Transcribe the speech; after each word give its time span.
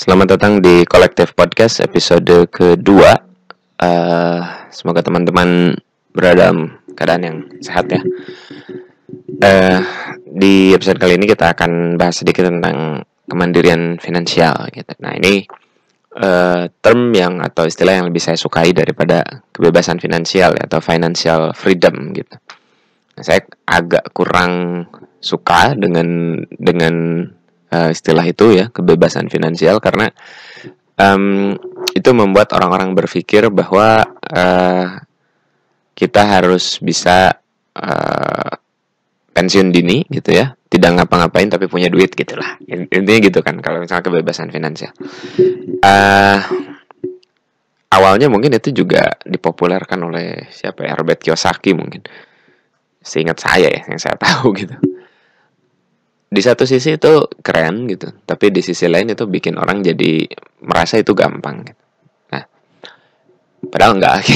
Selamat 0.00 0.32
datang 0.32 0.64
di 0.64 0.80
Kolektif 0.88 1.36
Podcast 1.36 1.84
episode 1.84 2.48
kedua. 2.48 3.20
Uh, 3.76 4.40
semoga 4.72 5.04
teman-teman 5.04 5.76
berada 6.16 6.48
dalam 6.48 6.80
keadaan 6.96 7.20
yang 7.20 7.36
sehat 7.60 7.84
ya. 7.92 8.00
Uh, 9.44 9.84
di 10.24 10.72
episode 10.72 10.96
kali 10.96 11.20
ini 11.20 11.28
kita 11.28 11.52
akan 11.52 12.00
bahas 12.00 12.16
sedikit 12.16 12.48
tentang 12.48 13.04
kemandirian 13.28 14.00
finansial. 14.00 14.72
Gitu. 14.72 14.88
Nah 15.04 15.20
ini 15.20 15.44
uh, 16.16 16.72
term 16.80 17.12
yang 17.12 17.44
atau 17.44 17.68
istilah 17.68 18.00
yang 18.00 18.08
lebih 18.08 18.24
saya 18.24 18.40
sukai 18.40 18.72
daripada 18.72 19.44
kebebasan 19.52 20.00
finansial 20.00 20.56
ya, 20.56 20.64
atau 20.64 20.80
financial 20.80 21.52
freedom 21.52 22.16
gitu. 22.16 22.40
Nah, 23.20 23.36
saya 23.36 23.44
agak 23.68 24.16
kurang 24.16 24.88
suka 25.20 25.76
dengan 25.76 26.40
dengan 26.56 27.28
uh, 27.70 27.88
istilah 27.90 28.26
itu 28.26 28.54
ya 28.54 28.68
kebebasan 28.68 29.30
finansial 29.30 29.78
karena 29.78 30.10
um, 30.98 31.56
itu 31.94 32.10
membuat 32.12 32.52
orang-orang 32.54 32.92
berpikir 32.92 33.48
bahwa 33.50 34.04
uh, 34.30 34.86
kita 35.96 36.22
harus 36.22 36.78
bisa 36.80 37.40
uh, 37.76 38.52
pensiun 39.34 39.72
dini 39.72 40.04
gitu 40.10 40.34
ya. 40.36 40.54
Tidak 40.70 40.86
ngapa-ngapain 40.86 41.50
tapi 41.50 41.66
punya 41.66 41.90
duit 41.90 42.14
gitulah. 42.14 42.54
Intinya 42.70 43.18
gitu 43.18 43.42
kan 43.42 43.58
kalau 43.58 43.82
misalnya 43.82 44.06
kebebasan 44.06 44.54
finansial. 44.54 44.94
Uh, 45.82 46.38
awalnya 47.90 48.30
mungkin 48.30 48.54
itu 48.54 48.70
juga 48.70 49.18
dipopulerkan 49.26 49.98
oleh 49.98 50.46
siapa 50.54 50.86
ya 50.86 50.94
Robert 50.94 51.18
Kiyosaki 51.18 51.74
mungkin. 51.74 52.06
Seingat 53.02 53.42
saya 53.42 53.66
ya 53.66 53.82
yang 53.90 53.98
saya 53.98 54.14
tahu 54.14 54.54
gitu 54.54 54.78
di 56.30 56.40
satu 56.40 56.62
sisi 56.62 56.94
itu 56.94 57.26
keren 57.42 57.90
gitu 57.90 58.06
tapi 58.22 58.54
di 58.54 58.62
sisi 58.62 58.86
lain 58.86 59.10
itu 59.10 59.26
bikin 59.26 59.58
orang 59.58 59.82
jadi 59.82 60.30
merasa 60.62 61.02
itu 61.02 61.10
gampang 61.10 61.66
gitu. 61.66 61.82
nah 62.30 62.44
padahal 63.66 63.98
enggak. 63.98 64.22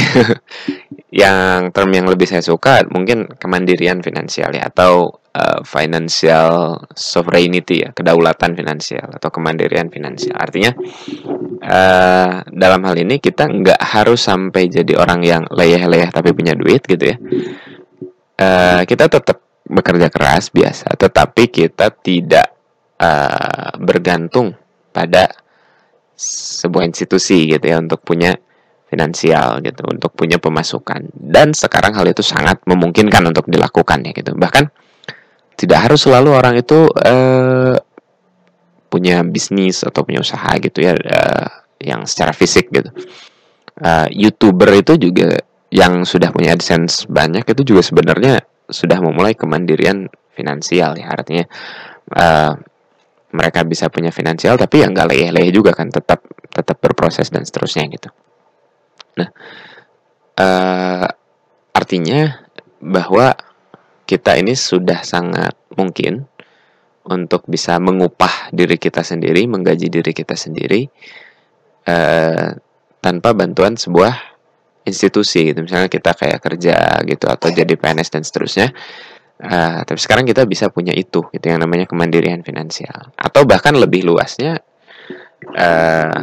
Yang 1.15 1.70
term 1.70 1.95
yang 1.95 2.11
lebih 2.11 2.27
saya 2.27 2.42
suka 2.42 2.83
mungkin 2.91 3.31
kemandirian 3.39 4.03
finansial 4.03 4.50
ya 4.50 4.67
atau 4.67 5.22
uh, 5.31 5.62
financial 5.62 6.83
sovereignty 6.91 7.87
ya 7.87 7.95
kedaulatan 7.95 8.59
finansial 8.59 9.15
atau 9.15 9.31
kemandirian 9.31 9.95
finansial. 9.95 10.34
Artinya 10.34 10.75
uh, 11.62 12.42
dalam 12.50 12.83
hal 12.83 12.98
ini 12.98 13.22
kita 13.22 13.47
nggak 13.47 13.78
harus 13.78 14.27
sampai 14.27 14.67
jadi 14.67 14.98
orang 14.98 15.22
yang 15.22 15.47
leyeh-leyeh 15.55 16.11
tapi 16.11 16.34
punya 16.34 16.59
duit 16.59 16.83
gitu 16.83 17.15
ya. 17.15 17.17
Uh, 18.34 18.83
kita 18.83 19.06
tetap 19.06 19.44
bekerja 19.65 20.12
keras 20.12 20.53
biasa, 20.53 20.93
tetapi 20.95 21.48
kita 21.48 21.89
tidak 22.05 22.53
uh, 23.01 23.73
bergantung 23.81 24.53
pada 24.93 25.33
sebuah 26.15 26.87
institusi 26.87 27.51
gitu 27.51 27.65
ya 27.65 27.81
untuk 27.81 28.05
punya 28.05 28.37
finansial 28.87 29.59
gitu, 29.65 29.83
untuk 29.89 30.15
punya 30.15 30.39
pemasukan. 30.39 31.11
Dan 31.17 31.56
sekarang 31.56 31.97
hal 31.97 32.06
itu 32.06 32.23
sangat 32.23 32.62
memungkinkan 32.69 33.25
untuk 33.27 33.48
dilakukan 33.51 34.05
ya 34.06 34.12
gitu. 34.15 34.37
Bahkan 34.37 34.65
tidak 35.59 35.78
harus 35.91 36.05
selalu 36.05 36.31
orang 36.37 36.55
itu 36.61 36.87
uh, 36.87 37.75
punya 38.93 39.27
bisnis 39.27 39.83
atau 39.83 40.06
punya 40.06 40.23
usaha 40.23 40.55
gitu 40.62 40.78
ya 40.84 40.95
uh, 40.95 41.49
yang 41.83 42.06
secara 42.06 42.31
fisik 42.31 42.71
gitu. 42.71 42.93
Uh, 43.75 44.06
YouTuber 44.15 44.71
itu 44.78 44.95
juga 44.95 45.43
yang 45.75 46.06
sudah 46.06 46.31
punya 46.31 46.55
AdSense 46.55 47.11
banyak 47.11 47.43
itu 47.43 47.75
juga 47.75 47.83
sebenarnya 47.83 48.39
sudah 48.69 48.98
memulai 49.01 49.37
kemandirian 49.37 50.09
finansial 50.34 50.97
ya. 50.98 51.11
Artinya 51.11 51.45
uh, 52.15 52.53
mereka 53.34 53.67
bisa 53.67 53.91
punya 53.91 54.15
finansial 54.15 54.55
tapi 54.55 54.87
yang 54.87 54.95
nggak 54.95 55.11
leyeh-leyeh 55.11 55.51
juga 55.51 55.75
kan 55.75 55.91
tetap 55.91 56.23
tetap 56.51 56.79
berproses 56.79 57.29
dan 57.34 57.43
seterusnya 57.43 57.91
gitu. 57.91 58.09
Nah 59.19 59.29
uh, 60.39 61.06
artinya 61.75 62.47
bahwa 62.78 63.34
kita 64.05 64.37
ini 64.37 64.55
sudah 64.55 65.03
sangat 65.03 65.56
mungkin 65.75 66.28
untuk 67.05 67.44
bisa 67.49 67.77
mengupah 67.81 68.49
diri 68.53 68.81
kita 68.81 69.05
sendiri, 69.05 69.44
menggaji 69.44 69.93
diri 69.93 70.12
kita 70.17 70.37
sendiri 70.37 70.88
uh, 71.88 72.56
tanpa 73.05 73.37
bantuan 73.37 73.77
sebuah 73.77 74.34
institusi 74.84 75.50
gitu. 75.50 75.65
Misalnya 75.65 75.89
kita 75.89 76.12
kayak 76.12 76.41
kerja 76.41 77.00
gitu 77.09 77.27
atau 77.27 77.49
jadi 77.50 77.75
PNS 77.75 78.09
dan 78.12 78.22
seterusnya. 78.22 78.69
Uh, 79.34 79.83
tapi 79.83 79.99
sekarang 79.99 80.22
kita 80.22 80.47
bisa 80.47 80.71
punya 80.71 80.95
itu 80.95 81.27
gitu 81.34 81.47
yang 81.50 81.59
namanya 81.59 81.91
kemandirian 81.91 82.47
finansial. 82.47 83.11
Atau 83.19 83.49
bahkan 83.49 83.75
lebih 83.75 84.06
luasnya 84.06 84.62
uh, 85.53 85.59
eh, 85.59 86.21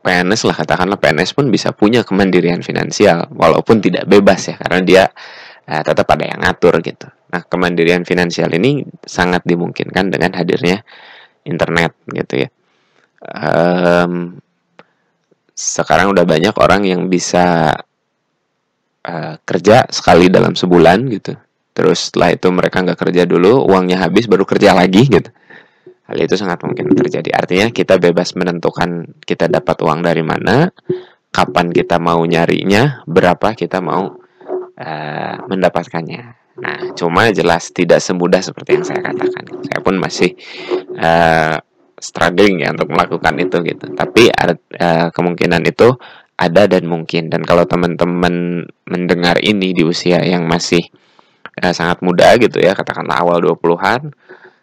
PNS 0.00 0.42
lah 0.44 0.56
katakanlah 0.60 1.00
PNS 1.00 1.32
pun 1.32 1.48
bisa 1.48 1.72
punya 1.72 2.04
kemandirian 2.04 2.60
finansial 2.60 3.28
walaupun 3.32 3.80
tidak 3.80 4.04
bebas 4.04 4.52
ya 4.52 4.56
karena 4.60 4.80
dia 4.84 5.04
uh, 5.64 5.82
tetap 5.82 6.06
ada 6.12 6.24
yang 6.28 6.40
ngatur 6.44 6.76
gitu. 6.84 7.08
Nah 7.32 7.42
kemandirian 7.46 8.04
finansial 8.04 8.52
ini 8.52 8.84
sangat 9.06 9.46
dimungkinkan 9.48 10.12
dengan 10.12 10.36
hadirnya 10.36 10.84
internet 11.46 11.96
gitu 12.10 12.46
ya. 12.46 12.48
Um, 13.20 14.40
sekarang 15.60 16.16
udah 16.16 16.24
banyak 16.24 16.56
orang 16.56 16.88
yang 16.88 17.12
bisa 17.12 17.76
uh, 19.04 19.34
kerja 19.44 19.84
sekali 19.92 20.32
dalam 20.32 20.56
sebulan 20.56 21.04
gitu. 21.12 21.36
Terus 21.76 22.08
setelah 22.08 22.32
itu 22.32 22.48
mereka 22.48 22.80
nggak 22.80 22.96
kerja 22.96 23.28
dulu 23.28 23.68
uangnya 23.68 24.00
habis 24.00 24.24
baru 24.24 24.48
kerja 24.48 24.72
lagi 24.72 25.04
gitu. 25.04 25.30
Hal 26.08 26.16
itu 26.18 26.34
sangat 26.34 26.64
mungkin 26.66 26.90
terjadi. 26.96 27.30
Artinya 27.36 27.68
kita 27.70 28.00
bebas 28.00 28.34
menentukan 28.34 29.14
kita 29.22 29.46
dapat 29.46 29.78
uang 29.84 30.00
dari 30.02 30.24
mana 30.24 30.72
kapan 31.30 31.70
kita 31.70 32.02
mau 32.02 32.18
nyarinya 32.26 33.06
berapa 33.06 33.54
kita 33.54 33.78
mau 33.78 34.18
uh, 34.80 35.34
mendapatkannya. 35.46 36.22
Nah 36.60 36.78
cuma 36.98 37.30
jelas 37.30 37.70
tidak 37.70 38.02
semudah 38.02 38.42
seperti 38.42 38.80
yang 38.80 38.84
saya 38.88 39.00
katakan. 39.06 39.44
Saya 39.70 39.80
pun 39.84 39.94
masih 40.02 40.34
uh, 40.98 41.62
struggling 42.00 42.64
ya 42.64 42.72
untuk 42.72 42.90
melakukan 42.90 43.36
itu 43.38 43.56
gitu. 43.62 43.84
Tapi 43.92 44.32
ada 44.32 44.56
uh, 44.56 45.08
kemungkinan 45.12 45.62
itu 45.68 45.94
ada 46.40 46.64
dan 46.64 46.88
mungkin. 46.88 47.28
Dan 47.28 47.44
kalau 47.44 47.68
teman-teman 47.68 48.64
mendengar 48.88 49.36
ini 49.44 49.76
di 49.76 49.84
usia 49.84 50.24
yang 50.24 50.48
masih 50.48 50.80
uh, 51.60 51.72
sangat 51.76 52.00
muda 52.00 52.34
gitu 52.40 52.58
ya, 52.58 52.72
katakanlah 52.72 53.20
awal 53.20 53.44
20-an, 53.44 54.08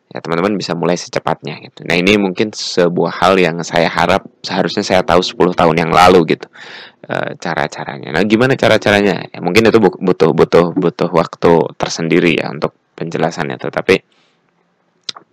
ya 0.09 0.17
teman-teman 0.17 0.57
bisa 0.57 0.73
mulai 0.73 0.97
secepatnya 0.97 1.61
gitu. 1.61 1.85
Nah, 1.85 1.93
ini 1.93 2.17
mungkin 2.17 2.49
sebuah 2.49 3.21
hal 3.21 3.37
yang 3.37 3.61
saya 3.61 3.87
harap 3.87 4.25
seharusnya 4.41 4.81
saya 4.81 5.01
tahu 5.05 5.21
10 5.21 5.53
tahun 5.53 5.75
yang 5.77 5.91
lalu 5.93 6.33
gitu. 6.33 6.49
Uh, 7.07 7.37
cara-caranya. 7.37 8.11
Nah, 8.11 8.25
gimana 8.25 8.57
cara-caranya? 8.57 9.29
Ya, 9.29 9.39
mungkin 9.39 9.69
itu 9.69 9.79
butuh 9.79 10.33
butuh 10.33 10.75
butuh 10.75 11.09
waktu 11.13 11.51
tersendiri 11.77 12.41
ya 12.41 12.51
untuk 12.51 12.73
penjelasannya, 12.97 13.61
tetapi 13.61 14.16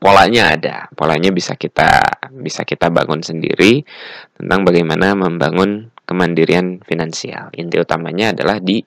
polanya 0.04 0.52
ada. 0.52 0.76
Polanya 0.92 1.32
bisa 1.32 1.56
kita 1.56 2.04
bisa 2.36 2.68
kita 2.68 2.92
bangun 2.92 3.24
sendiri 3.24 3.80
tentang 4.36 4.68
bagaimana 4.68 5.16
membangun 5.16 5.88
kemandirian 6.04 6.84
finansial. 6.84 7.48
Inti 7.56 7.80
utamanya 7.80 8.36
adalah 8.36 8.60
di 8.60 8.84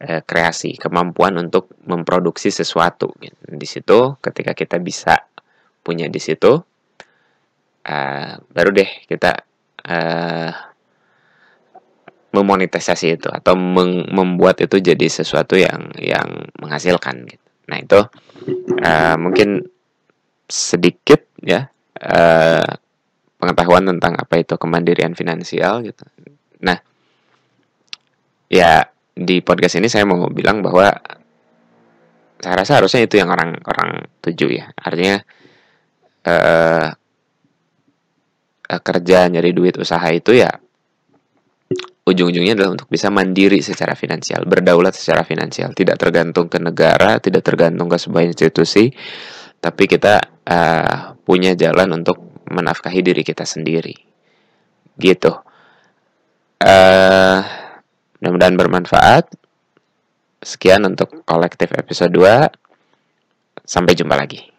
e, 0.00 0.24
kreasi 0.24 0.80
kemampuan 0.80 1.36
untuk 1.36 1.76
memproduksi 1.84 2.48
sesuatu. 2.48 3.12
Di 3.44 3.68
situ 3.68 4.16
ketika 4.24 4.56
kita 4.56 4.80
bisa 4.80 5.20
punya 5.84 6.08
di 6.08 6.16
situ 6.16 6.56
e, 7.84 7.96
baru 8.40 8.70
deh 8.72 8.90
kita 9.04 9.44
e, 9.84 9.96
memonetisasi 12.32 13.20
itu 13.20 13.28
atau 13.28 13.52
membuat 14.16 14.64
itu 14.64 14.80
jadi 14.80 15.06
sesuatu 15.12 15.60
yang 15.60 15.92
yang 16.00 16.48
menghasilkan 16.56 17.28
gitu. 17.28 17.46
Nah 17.68 17.76
itu 17.84 18.00
e, 18.80 18.92
mungkin 19.20 19.76
sedikit 20.48 21.28
ya 21.44 21.68
uh, 22.00 22.68
pengetahuan 23.38 23.84
tentang 23.84 24.16
apa 24.18 24.34
itu 24.40 24.56
kemandirian 24.56 25.14
finansial 25.14 25.84
gitu. 25.84 26.02
Nah, 26.64 26.80
ya 28.50 28.88
di 29.14 29.44
podcast 29.44 29.78
ini 29.78 29.86
saya 29.86 30.08
mau 30.08 30.26
bilang 30.32 30.64
bahwa 30.64 30.90
saya 32.38 32.54
rasa 32.54 32.82
harusnya 32.82 33.06
itu 33.06 33.20
yang 33.20 33.30
orang-orang 33.30 34.08
tuju 34.24 34.48
ya. 34.50 34.66
Artinya 34.74 35.20
uh, 36.26 36.88
kerja 38.68 39.18
nyari 39.30 39.50
duit 39.54 39.78
usaha 39.78 40.04
itu 40.12 40.34
ya 40.34 40.50
ujung-ujungnya 42.08 42.56
adalah 42.56 42.72
untuk 42.72 42.88
bisa 42.88 43.12
mandiri 43.12 43.60
secara 43.60 43.92
finansial, 43.92 44.48
berdaulat 44.48 44.96
secara 44.96 45.28
finansial, 45.28 45.76
tidak 45.76 46.00
tergantung 46.00 46.48
ke 46.48 46.56
negara, 46.56 47.20
tidak 47.20 47.44
tergantung 47.44 47.92
ke 47.92 48.00
sebuah 48.00 48.24
institusi, 48.24 48.88
tapi 49.58 49.90
kita 49.90 50.22
uh, 50.46 51.18
punya 51.22 51.54
jalan 51.54 52.02
untuk 52.02 52.18
menafkahi 52.48 53.00
diri 53.04 53.22
kita 53.22 53.44
sendiri. 53.44 53.94
Gitu. 54.98 55.32
Uh, 56.58 57.38
mudah-mudahan 58.18 58.56
bermanfaat. 58.58 59.26
Sekian 60.38 60.86
untuk 60.86 61.26
kolektif 61.26 61.74
episode 61.74 62.14
2 62.14 63.66
sampai 63.66 63.92
jumpa 63.98 64.14
lagi 64.14 64.57